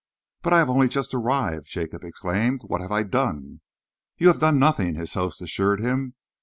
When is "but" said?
0.41-0.51